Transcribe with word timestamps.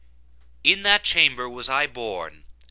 In 0.63 0.81
that 0.81 1.03
chamber 1.03 1.47
was 1.47 1.69
I 1.69 1.85
born. 1.85 2.43